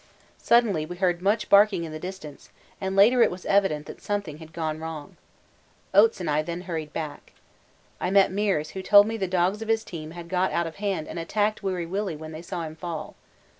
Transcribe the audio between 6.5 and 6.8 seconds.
I